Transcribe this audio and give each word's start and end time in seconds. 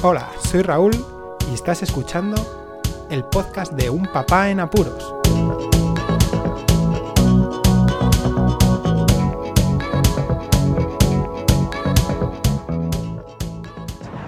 Hola, 0.00 0.28
soy 0.38 0.62
Raúl 0.62 0.92
y 1.50 1.54
estás 1.54 1.82
escuchando 1.82 2.36
el 3.10 3.24
podcast 3.24 3.72
de 3.72 3.90
Un 3.90 4.06
Papá 4.06 4.48
en 4.48 4.60
Apuros. 4.60 5.12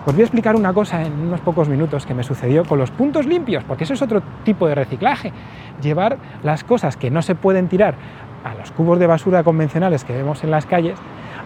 Os 0.04 0.12
voy 0.12 0.22
a 0.22 0.24
explicar 0.24 0.56
una 0.56 0.74
cosa 0.74 1.04
en 1.04 1.12
unos 1.12 1.40
pocos 1.42 1.68
minutos 1.68 2.04
que 2.04 2.14
me 2.14 2.24
sucedió 2.24 2.64
con 2.64 2.80
los 2.80 2.90
puntos 2.90 3.26
limpios, 3.26 3.62
porque 3.62 3.84
eso 3.84 3.94
es 3.94 4.02
otro 4.02 4.24
tipo 4.44 4.66
de 4.66 4.74
reciclaje. 4.74 5.32
Llevar 5.80 6.18
las 6.42 6.64
cosas 6.64 6.96
que 6.96 7.12
no 7.12 7.22
se 7.22 7.36
pueden 7.36 7.68
tirar 7.68 7.94
a 8.42 8.56
los 8.56 8.72
cubos 8.72 8.98
de 8.98 9.06
basura 9.06 9.44
convencionales 9.44 10.02
que 10.02 10.16
vemos 10.16 10.42
en 10.42 10.50
las 10.50 10.66
calles 10.66 10.98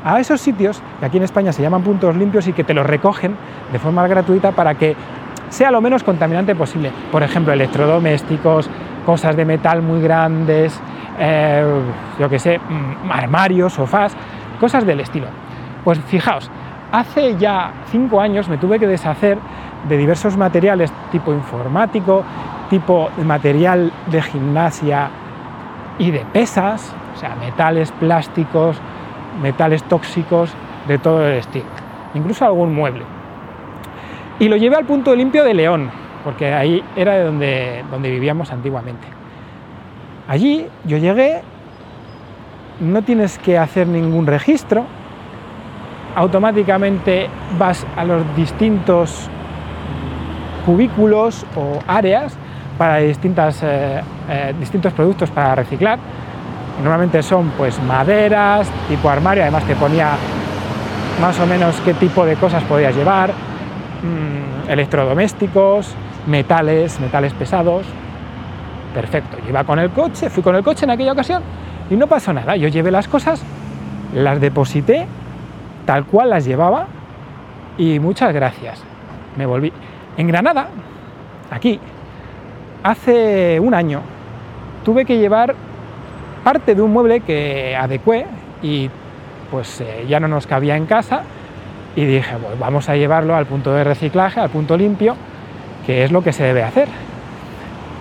a 0.04 0.20
esos 0.20 0.40
sitios 0.40 0.82
que 1.00 1.06
aquí 1.06 1.16
en 1.16 1.22
España 1.22 1.52
se 1.52 1.62
llaman 1.62 1.82
puntos 1.82 2.14
limpios 2.14 2.46
y 2.46 2.52
que 2.52 2.62
te 2.62 2.74
los 2.74 2.86
recogen 2.86 3.36
de 3.72 3.78
forma 3.78 4.06
gratuita 4.06 4.52
para 4.52 4.74
que 4.74 4.94
sea 5.48 5.70
lo 5.70 5.80
menos 5.80 6.02
contaminante 6.04 6.54
posible. 6.54 6.92
Por 7.10 7.22
ejemplo, 7.22 7.52
electrodomésticos, 7.52 8.68
cosas 9.06 9.36
de 9.36 9.44
metal 9.44 9.82
muy 9.82 10.00
grandes, 10.00 10.78
eh, 11.18 11.64
yo 12.18 12.28
que 12.28 12.38
sé, 12.38 12.58
mm, 12.58 13.10
armarios, 13.10 13.72
sofás, 13.72 14.14
cosas 14.60 14.84
del 14.84 15.00
estilo. 15.00 15.26
Pues 15.84 15.98
fijaos, 16.00 16.50
hace 16.92 17.36
ya 17.36 17.72
cinco 17.90 18.20
años 18.20 18.48
me 18.48 18.58
tuve 18.58 18.78
que 18.78 18.86
deshacer 18.86 19.38
de 19.88 19.96
diversos 19.96 20.36
materiales 20.36 20.92
tipo 21.12 21.32
informático, 21.32 22.24
tipo 22.68 23.10
material 23.22 23.92
de 24.06 24.22
gimnasia 24.22 25.08
y 25.98 26.10
de 26.10 26.20
pesas, 26.32 26.92
o 27.14 27.20
sea, 27.20 27.36
metales, 27.36 27.92
plásticos, 27.92 28.80
metales 29.40 29.82
tóxicos 29.84 30.50
de 30.88 30.98
todo 30.98 31.26
el 31.26 31.38
estilo, 31.38 31.66
incluso 32.14 32.44
algún 32.44 32.74
mueble. 32.74 33.02
Y 34.38 34.48
lo 34.48 34.56
llevé 34.56 34.76
al 34.76 34.84
punto 34.84 35.14
limpio 35.14 35.44
de 35.44 35.54
León, 35.54 35.90
porque 36.24 36.52
ahí 36.52 36.82
era 36.96 37.14
de 37.14 37.24
donde, 37.24 37.84
donde 37.90 38.10
vivíamos 38.10 38.50
antiguamente. 38.52 39.06
Allí 40.26 40.66
yo 40.84 40.96
llegué, 40.96 41.42
no 42.80 43.02
tienes 43.02 43.38
que 43.38 43.58
hacer 43.58 43.86
ningún 43.86 44.26
registro, 44.26 44.84
automáticamente 46.16 47.28
vas 47.58 47.86
a 47.96 48.04
los 48.04 48.22
distintos 48.36 49.28
cubículos 50.64 51.44
o 51.56 51.80
áreas 51.86 52.36
para 52.78 52.98
distintas, 52.98 53.62
eh, 53.62 54.00
eh, 54.28 54.54
distintos 54.58 54.92
productos 54.92 55.30
para 55.30 55.54
reciclar 55.54 55.98
Normalmente 56.82 57.22
son 57.22 57.50
pues 57.56 57.80
maderas, 57.82 58.68
tipo 58.88 59.08
armario, 59.08 59.42
además 59.42 59.64
te 59.64 59.76
ponía 59.76 60.16
más 61.20 61.38
o 61.38 61.46
menos 61.46 61.80
qué 61.84 61.94
tipo 61.94 62.26
de 62.26 62.34
cosas 62.36 62.62
podías 62.64 62.94
llevar, 62.94 63.30
mm, 63.30 64.70
electrodomésticos, 64.70 65.94
metales, 66.26 66.98
metales 67.00 67.32
pesados. 67.32 67.86
Perfecto, 68.92 69.36
yo 69.42 69.50
iba 69.50 69.64
con 69.64 69.78
el 69.78 69.90
coche, 69.90 70.30
fui 70.30 70.42
con 70.42 70.56
el 70.56 70.62
coche 70.62 70.84
en 70.84 70.90
aquella 70.90 71.12
ocasión 71.12 71.42
y 71.90 71.96
no 71.96 72.06
pasó 72.06 72.32
nada. 72.32 72.56
Yo 72.56 72.68
llevé 72.68 72.90
las 72.90 73.08
cosas, 73.08 73.42
las 74.12 74.40
deposité 74.40 75.06
tal 75.86 76.04
cual 76.06 76.30
las 76.30 76.44
llevaba 76.44 76.86
y 77.78 77.98
muchas 77.98 78.32
gracias. 78.32 78.82
Me 79.36 79.46
volví. 79.46 79.72
En 80.16 80.28
Granada, 80.28 80.68
aquí, 81.50 81.80
hace 82.82 83.58
un 83.60 83.74
año, 83.74 84.00
tuve 84.84 85.04
que 85.04 85.18
llevar 85.18 85.54
parte 86.44 86.74
de 86.74 86.82
un 86.82 86.92
mueble 86.92 87.20
que 87.20 87.74
adecué 87.74 88.26
y 88.62 88.90
pues 89.50 89.80
eh, 89.80 90.04
ya 90.08 90.20
no 90.20 90.28
nos 90.28 90.46
cabía 90.46 90.76
en 90.76 90.86
casa 90.86 91.22
y 91.96 92.04
dije, 92.04 92.36
pues 92.40 92.58
vamos 92.58 92.88
a 92.88 92.96
llevarlo 92.96 93.34
al 93.34 93.46
punto 93.46 93.72
de 93.72 93.82
reciclaje, 93.82 94.40
al 94.40 94.50
punto 94.50 94.76
limpio, 94.76 95.16
que 95.86 96.04
es 96.04 96.12
lo 96.12 96.22
que 96.22 96.32
se 96.32 96.44
debe 96.44 96.62
hacer. 96.62 96.88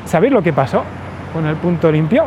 ¿Sabéis 0.05 0.33
lo 0.33 0.41
que 0.41 0.51
pasó 0.51 0.83
con 1.31 1.45
el 1.45 1.55
punto 1.55 1.91
limpio? 1.91 2.25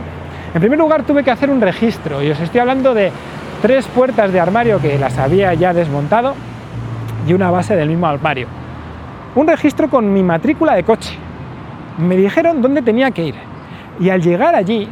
En 0.54 0.60
primer 0.60 0.78
lugar 0.78 1.02
tuve 1.02 1.22
que 1.22 1.30
hacer 1.30 1.50
un 1.50 1.60
registro 1.60 2.22
y 2.22 2.30
os 2.30 2.40
estoy 2.40 2.60
hablando 2.60 2.94
de 2.94 3.12
tres 3.60 3.86
puertas 3.88 4.32
de 4.32 4.40
armario 4.40 4.80
que 4.80 4.98
las 4.98 5.18
había 5.18 5.52
ya 5.54 5.74
desmontado 5.74 6.34
y 7.26 7.32
una 7.32 7.50
base 7.50 7.76
del 7.76 7.88
mismo 7.88 8.06
armario. 8.06 8.46
Un 9.34 9.48
registro 9.48 9.90
con 9.90 10.12
mi 10.12 10.22
matrícula 10.22 10.74
de 10.74 10.84
coche. 10.84 11.18
Me 11.98 12.16
dijeron 12.16 12.62
dónde 12.62 12.80
tenía 12.80 13.10
que 13.10 13.24
ir. 13.24 13.34
Y 14.00 14.08
al 14.10 14.22
llegar 14.22 14.54
allí 14.54 14.88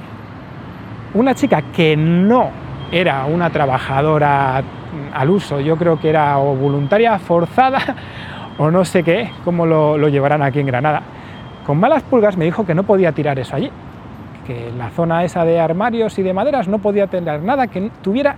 una 1.14 1.34
chica 1.34 1.62
que 1.72 1.96
no 1.96 2.50
era 2.90 3.24
una 3.24 3.50
trabajadora 3.50 4.62
al 5.12 5.30
uso, 5.30 5.60
yo 5.60 5.76
creo 5.76 5.98
que 5.98 6.10
era 6.10 6.38
o 6.38 6.54
voluntaria 6.54 7.18
forzada 7.18 7.78
o 8.58 8.70
no 8.70 8.84
sé 8.84 9.02
qué, 9.02 9.30
cómo 9.44 9.66
lo, 9.66 10.08
llevarán 10.08 10.42
aquí 10.42 10.60
en 10.60 10.66
Granada. 10.66 11.02
Con 11.64 11.78
malas 11.78 12.02
pulgas 12.02 12.36
me 12.36 12.44
dijo 12.44 12.66
que 12.66 12.74
no 12.74 12.82
podía 12.82 13.12
tirar 13.12 13.38
eso 13.38 13.56
allí, 13.56 13.70
que 14.46 14.70
la 14.76 14.90
zona 14.90 15.24
esa 15.24 15.44
de 15.44 15.58
armarios 15.58 16.18
y 16.18 16.22
de 16.22 16.34
maderas 16.34 16.68
no 16.68 16.78
podía 16.78 17.06
tener 17.06 17.42
nada 17.42 17.68
que 17.68 17.90
tuviera, 18.02 18.36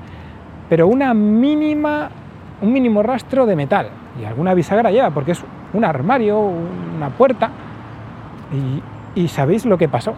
pero 0.68 0.86
una 0.86 1.12
mínima, 1.12 2.10
un 2.60 2.72
mínimo 2.72 3.02
rastro 3.02 3.46
de 3.46 3.56
metal. 3.56 3.88
Y 4.20 4.24
alguna 4.24 4.54
bisagra 4.54 4.90
lleva, 4.90 5.10
porque 5.10 5.32
es 5.32 5.44
un 5.74 5.84
armario, 5.84 6.38
una 6.38 7.10
puerta. 7.10 7.50
Y, 8.52 9.20
y 9.20 9.28
sabéis 9.28 9.66
lo 9.66 9.76
que 9.76 9.88
pasó, 9.88 10.14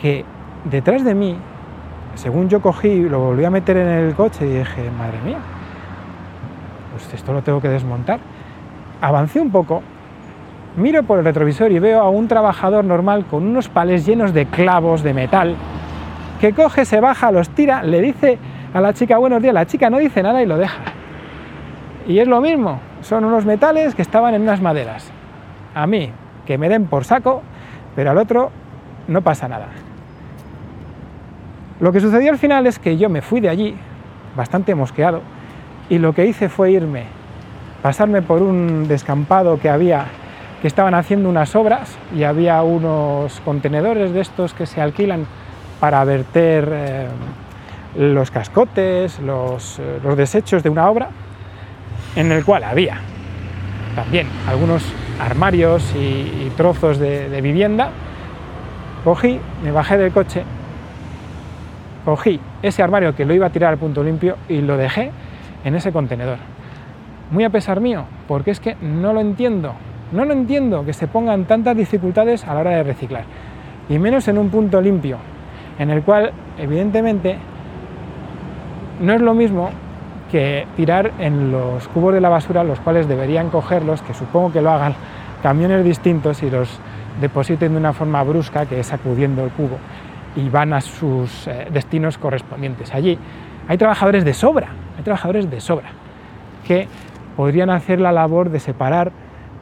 que 0.00 0.24
detrás 0.64 1.04
de 1.04 1.14
mí, 1.14 1.36
según 2.14 2.48
yo 2.48 2.60
cogí, 2.60 3.08
lo 3.08 3.20
volví 3.20 3.44
a 3.44 3.50
meter 3.50 3.76
en 3.76 3.88
el 3.88 4.14
coche 4.14 4.46
y 4.46 4.58
dije, 4.58 4.90
madre 4.90 5.20
mía, 5.24 5.38
pues 6.92 7.14
esto 7.14 7.32
lo 7.32 7.42
tengo 7.42 7.60
que 7.60 7.68
desmontar. 7.68 8.18
Avancé 9.00 9.40
un 9.40 9.50
poco, 9.50 9.82
miro 10.76 11.02
por 11.04 11.18
el 11.18 11.24
retrovisor 11.24 11.70
y 11.70 11.78
veo 11.78 12.00
a 12.00 12.08
un 12.08 12.28
trabajador 12.28 12.84
normal 12.84 13.26
con 13.26 13.46
unos 13.46 13.68
palés 13.68 14.04
llenos 14.04 14.34
de 14.34 14.46
clavos 14.46 15.02
de 15.02 15.14
metal, 15.14 15.56
que 16.40 16.52
coge, 16.52 16.84
se 16.84 17.00
baja, 17.00 17.30
los 17.30 17.50
tira, 17.50 17.82
le 17.82 18.00
dice 18.00 18.38
a 18.74 18.80
la 18.80 18.92
chica 18.92 19.18
buenos 19.18 19.42
días, 19.42 19.54
la 19.54 19.66
chica 19.66 19.90
no 19.90 19.98
dice 19.98 20.22
nada 20.22 20.42
y 20.42 20.46
lo 20.46 20.58
deja. 20.58 20.82
Y 22.06 22.18
es 22.18 22.28
lo 22.28 22.40
mismo, 22.40 22.80
son 23.02 23.24
unos 23.24 23.44
metales 23.44 23.94
que 23.94 24.02
estaban 24.02 24.34
en 24.34 24.42
unas 24.42 24.60
maderas. 24.60 25.10
A 25.74 25.86
mí, 25.86 26.10
que 26.46 26.58
me 26.58 26.68
den 26.68 26.86
por 26.86 27.04
saco, 27.04 27.42
pero 27.94 28.10
al 28.10 28.18
otro 28.18 28.50
no 29.06 29.22
pasa 29.22 29.48
nada. 29.48 29.68
Lo 31.80 31.92
que 31.92 32.00
sucedió 32.00 32.32
al 32.32 32.38
final 32.38 32.66
es 32.66 32.78
que 32.80 32.96
yo 32.96 33.08
me 33.08 33.22
fui 33.22 33.40
de 33.40 33.48
allí, 33.48 33.76
bastante 34.36 34.74
mosqueado, 34.74 35.22
y 35.88 35.98
lo 35.98 36.12
que 36.12 36.26
hice 36.26 36.48
fue 36.48 36.72
irme, 36.72 37.04
pasarme 37.82 38.20
por 38.20 38.42
un 38.42 38.88
descampado 38.88 39.60
que 39.60 39.70
había, 39.70 40.06
que 40.60 40.66
estaban 40.66 40.94
haciendo 40.94 41.28
unas 41.28 41.54
obras 41.54 41.96
y 42.16 42.24
había 42.24 42.62
unos 42.62 43.40
contenedores 43.44 44.12
de 44.12 44.20
estos 44.20 44.54
que 44.54 44.66
se 44.66 44.80
alquilan 44.80 45.26
para 45.78 46.02
verter 46.02 46.68
eh, 46.72 47.06
los 47.96 48.32
cascotes, 48.32 49.20
eh, 49.20 49.22
los, 49.22 49.80
desechos 50.16 50.64
de 50.64 50.70
una 50.70 50.90
obra, 50.90 51.10
en 52.16 52.32
el 52.32 52.44
cual 52.44 52.64
había 52.64 52.98
también 53.94 54.26
algunos 54.48 54.82
armarios 55.20 55.94
y, 55.94 56.50
trozos 56.56 56.98
de 56.98 57.40
vivienda. 57.40 57.90
Cogí, 59.04 59.38
me 59.62 59.70
bajé 59.70 59.96
del 59.96 60.10
coche 60.10 60.42
cogí 62.08 62.40
ese 62.62 62.82
armario 62.82 63.14
que 63.14 63.26
lo 63.26 63.34
iba 63.34 63.48
a 63.48 63.50
tirar 63.50 63.70
al 63.70 63.78
punto 63.78 64.02
limpio 64.02 64.36
y 64.48 64.62
lo 64.62 64.78
dejé 64.78 65.10
en 65.62 65.74
ese 65.74 65.92
contenedor. 65.92 66.38
Muy 67.30 67.44
a 67.44 67.50
pesar 67.50 67.82
mío, 67.82 68.04
porque 68.26 68.50
es 68.50 68.60
que 68.60 68.76
no 68.80 69.12
lo 69.12 69.20
entiendo, 69.20 69.74
no 70.12 70.24
lo 70.24 70.32
entiendo 70.32 70.86
que 70.86 70.94
se 70.94 71.06
pongan 71.06 71.44
tantas 71.44 71.76
dificultades 71.76 72.46
a 72.46 72.54
la 72.54 72.60
hora 72.60 72.70
de 72.70 72.82
reciclar, 72.82 73.24
y 73.90 73.98
menos 73.98 74.26
en 74.26 74.38
un 74.38 74.48
punto 74.48 74.80
limpio, 74.80 75.18
en 75.78 75.90
el 75.90 76.02
cual 76.02 76.32
evidentemente 76.56 77.36
no 79.02 79.12
es 79.12 79.20
lo 79.20 79.34
mismo 79.34 79.68
que 80.32 80.66
tirar 80.76 81.12
en 81.18 81.52
los 81.52 81.88
cubos 81.88 82.14
de 82.14 82.22
la 82.22 82.30
basura, 82.30 82.64
los 82.64 82.80
cuales 82.80 83.06
deberían 83.06 83.50
cogerlos, 83.50 84.00
que 84.00 84.14
supongo 84.14 84.50
que 84.50 84.62
lo 84.62 84.70
hagan 84.70 84.94
camiones 85.42 85.84
distintos 85.84 86.42
y 86.42 86.48
los 86.48 86.80
depositen 87.20 87.72
de 87.72 87.78
una 87.78 87.92
forma 87.92 88.22
brusca, 88.22 88.64
que 88.64 88.80
es 88.80 88.86
sacudiendo 88.86 89.44
el 89.44 89.50
cubo, 89.50 89.76
y 90.36 90.48
van 90.48 90.72
a 90.72 90.80
sus 90.80 91.46
eh, 91.46 91.68
destinos 91.70 92.18
correspondientes. 92.18 92.94
Allí 92.94 93.18
hay 93.68 93.78
trabajadores 93.78 94.24
de 94.24 94.34
sobra, 94.34 94.68
hay 94.96 95.04
trabajadores 95.04 95.50
de 95.50 95.60
sobra 95.60 95.88
que 96.66 96.88
podrían 97.36 97.70
hacer 97.70 98.00
la 98.00 98.12
labor 98.12 98.50
de 98.50 98.60
separar 98.60 99.12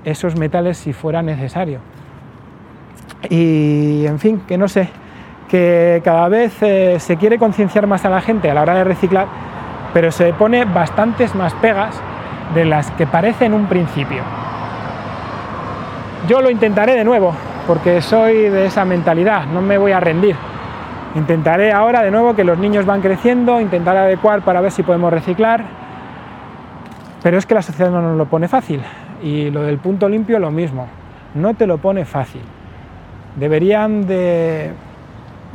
esos 0.04 0.36
metales 0.36 0.78
si 0.78 0.92
fuera 0.92 1.22
necesario. 1.22 1.80
Y 3.28 4.06
en 4.06 4.18
fin, 4.18 4.42
que 4.46 4.56
no 4.56 4.68
sé, 4.68 4.88
que 5.48 6.00
cada 6.04 6.28
vez 6.28 6.62
eh, 6.62 6.96
se 7.00 7.16
quiere 7.16 7.38
concienciar 7.38 7.86
más 7.86 8.04
a 8.04 8.10
la 8.10 8.20
gente 8.20 8.50
a 8.50 8.54
la 8.54 8.62
hora 8.62 8.74
de 8.74 8.84
reciclar, 8.84 9.26
pero 9.92 10.10
se 10.10 10.32
pone 10.32 10.64
bastantes 10.64 11.34
más 11.34 11.54
pegas 11.54 12.00
de 12.54 12.64
las 12.64 12.90
que 12.92 13.06
parece 13.06 13.46
en 13.46 13.54
un 13.54 13.66
principio. 13.66 14.22
Yo 16.28 16.40
lo 16.40 16.50
intentaré 16.50 16.94
de 16.94 17.04
nuevo, 17.04 17.32
porque 17.66 18.00
soy 18.00 18.48
de 18.48 18.66
esa 18.66 18.84
mentalidad, 18.84 19.46
no 19.46 19.60
me 19.60 19.78
voy 19.78 19.92
a 19.92 20.00
rendir. 20.00 20.36
Intentaré 21.16 21.72
ahora 21.72 22.02
de 22.02 22.10
nuevo 22.10 22.36
que 22.36 22.44
los 22.44 22.58
niños 22.58 22.84
van 22.84 23.00
creciendo, 23.00 23.58
intentar 23.58 23.96
adecuar 23.96 24.42
para 24.42 24.60
ver 24.60 24.70
si 24.70 24.82
podemos 24.82 25.10
reciclar, 25.10 25.64
pero 27.22 27.38
es 27.38 27.46
que 27.46 27.54
la 27.54 27.62
sociedad 27.62 27.90
no 27.90 28.02
nos 28.02 28.18
lo 28.18 28.26
pone 28.26 28.48
fácil. 28.48 28.82
Y 29.22 29.50
lo 29.50 29.62
del 29.62 29.78
punto 29.78 30.10
limpio 30.10 30.38
lo 30.38 30.50
mismo, 30.50 30.88
no 31.34 31.54
te 31.54 31.66
lo 31.66 31.78
pone 31.78 32.04
fácil. 32.04 32.42
Deberían 33.36 34.06
de 34.06 34.72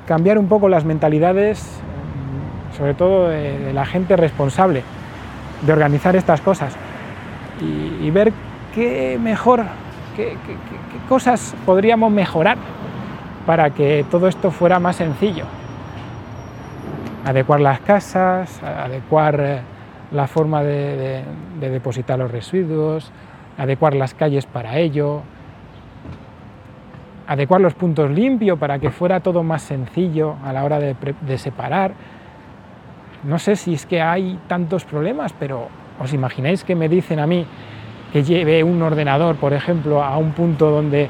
cambiar 0.08 0.40
un 0.40 0.48
poco 0.48 0.68
las 0.68 0.84
mentalidades, 0.84 1.80
mm, 2.74 2.78
sobre 2.78 2.96
todo 2.96 3.30
de, 3.30 3.72
la 3.72 3.86
gente 3.86 4.18
responsable 4.18 4.82
de 5.62 5.74
organizar 5.74 6.16
estas 6.16 6.42
cosas 6.42 6.76
y, 7.62 8.10
ver 8.10 8.34
qué 8.74 9.20
mejor, 9.22 9.62
qué 10.16 10.36
cosas 11.08 11.54
podríamos 11.68 12.12
mejorar 12.12 12.58
para 13.46 13.72
que 13.72 14.06
todo 14.10 14.28
esto 14.28 14.52
fuera 14.52 14.80
más 14.80 14.98
sencillo. 14.98 15.46
Adecuar 17.26 17.60
las 17.60 17.80
casas, 17.82 18.62
adecuar 18.64 19.40
eh, 19.40 19.62
la 20.12 20.28
forma 20.28 20.64
de, 20.64 21.24
depositar 21.60 22.20
los 22.20 22.32
residuos, 22.32 23.12
adecuar 23.58 23.94
las 23.96 24.14
calles 24.14 24.46
para 24.46 24.78
ello, 24.78 25.22
adecuar 27.28 27.62
los 27.62 27.74
puntos 27.74 28.10
limpios 28.10 28.58
para 28.58 28.80
que 28.80 28.90
fuera 28.90 29.20
todo 29.20 29.44
más 29.44 29.62
sencillo 29.62 30.36
a 30.44 30.52
la 30.52 30.64
hora 30.64 30.80
de, 30.80 30.96
de, 31.22 31.38
separar. 31.38 31.94
No 33.24 33.38
sé 33.38 33.56
si 33.56 33.74
es 33.74 33.86
que 33.86 34.02
hay 34.02 34.40
tantos 34.48 34.84
problemas, 34.84 35.34
pero 35.34 35.68
¿os 36.00 36.14
imagináis 36.14 36.64
que 36.64 36.76
me 36.76 36.90
dicen 36.90 37.20
a 37.20 37.28
mí 37.28 37.46
que 38.12 38.24
lleve 38.24 38.64
un 38.64 38.82
ordenador, 38.82 39.36
por 39.36 39.54
ejemplo, 39.54 40.04
a 40.04 40.18
un 40.18 40.32
punto 40.32 40.70
donde 40.70 41.10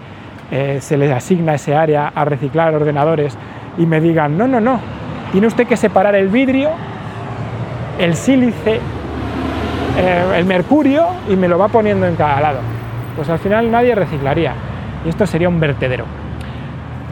eh, 0.51 0.80
se 0.81 0.98
les 0.98 1.12
asigna 1.12 1.56
ese 1.56 1.75
área 1.75 2.12
a 2.13 2.25
reciclar 2.25 2.75
ordenadores 2.75 3.38
y 3.77 3.86
me 3.86 4.01
digan, 4.01 4.38
no, 4.38 4.48
no, 4.48 4.59
no, 4.59 4.80
tiene 5.31 5.48
usted 5.48 5.65
que 5.65 5.77
separar 5.77 6.15
el 6.15 6.27
vidrio 6.27 6.69
el 8.00 8.15
sílice, 8.15 8.80
eh, 9.98 10.24
el 10.36 10.45
mercurio 10.45 11.06
y 11.30 11.36
me 11.36 11.48
lo 11.48 11.57
va 11.57 11.68
poniendo 11.68 12.07
en 12.07 12.15
cada 12.15 12.42
lado. 12.42 12.59
Pues 13.15 13.30
al 13.30 13.39
final 13.39 13.69
nadie 13.69 13.94
reciclaría 13.95 14.53
y 15.06 15.09
esto 15.09 15.25
sería 15.27 15.50
un 15.50 15.59
vertedero. 15.59 16.06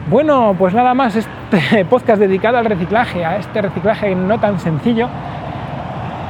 Bueno, 0.09 0.56
pues 0.57 0.74
nada 0.74 0.94
más 0.94 1.15
este 1.15 1.85
podcast 1.89 2.19
dedicado 2.19 2.57
al 2.57 2.65
reciclaje, 2.65 3.24
a 3.24 3.38
este 3.38 3.62
reciclaje 3.62 4.15
no 4.15 4.39
tan 4.39 4.59
sencillo. 4.59 5.07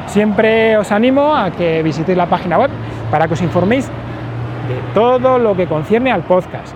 Siempre 0.08 0.76
os 0.78 0.92
animo 0.92 1.36
a 1.36 1.52
que 1.52 1.84
visitéis 1.84 2.18
la 2.18 2.26
página 2.26 2.58
web 2.58 2.72
para 3.12 3.28
que 3.28 3.36
os 3.36 3.42
informéis 3.42 3.88
de 3.88 4.94
todo 4.94 5.40
lo 5.40 5.56
que 5.56 5.68
concierne 5.68 6.12
al 6.12 6.24
podcast. 6.24 6.76